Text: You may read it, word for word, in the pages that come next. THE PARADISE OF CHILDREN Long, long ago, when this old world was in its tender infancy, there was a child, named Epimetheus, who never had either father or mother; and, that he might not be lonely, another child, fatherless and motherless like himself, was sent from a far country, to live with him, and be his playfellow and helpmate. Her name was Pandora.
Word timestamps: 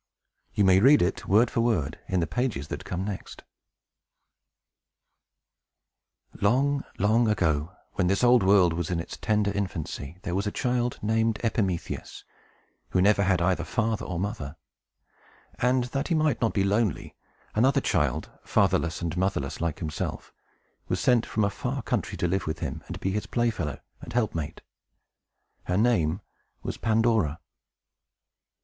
You 0.55 0.63
may 0.63 0.79
read 0.79 1.03
it, 1.03 1.27
word 1.27 1.51
for 1.51 1.61
word, 1.61 1.99
in 2.07 2.21
the 2.21 2.25
pages 2.25 2.69
that 2.69 2.83
come 2.83 3.05
next. 3.05 3.43
THE 6.31 6.39
PARADISE 6.39 6.39
OF 6.39 6.39
CHILDREN 6.41 6.57
Long, 6.57 6.83
long 6.97 7.27
ago, 7.27 7.75
when 7.93 8.07
this 8.07 8.23
old 8.23 8.41
world 8.41 8.73
was 8.73 8.89
in 8.89 8.99
its 8.99 9.15
tender 9.17 9.51
infancy, 9.51 10.17
there 10.23 10.33
was 10.33 10.47
a 10.47 10.51
child, 10.51 10.97
named 11.03 11.39
Epimetheus, 11.43 12.23
who 12.89 12.99
never 12.99 13.21
had 13.21 13.43
either 13.43 13.63
father 13.63 14.03
or 14.03 14.19
mother; 14.19 14.55
and, 15.59 15.83
that 15.93 16.07
he 16.07 16.15
might 16.15 16.41
not 16.41 16.55
be 16.55 16.63
lonely, 16.63 17.15
another 17.53 17.79
child, 17.79 18.31
fatherless 18.43 19.03
and 19.03 19.15
motherless 19.15 19.61
like 19.61 19.77
himself, 19.77 20.33
was 20.87 20.99
sent 20.99 21.27
from 21.27 21.43
a 21.43 21.49
far 21.51 21.83
country, 21.83 22.17
to 22.17 22.27
live 22.27 22.47
with 22.47 22.57
him, 22.57 22.83
and 22.87 22.99
be 22.99 23.11
his 23.11 23.27
playfellow 23.27 23.77
and 24.01 24.13
helpmate. 24.13 24.61
Her 25.65 25.77
name 25.77 26.21
was 26.63 26.77
Pandora. 26.77 27.39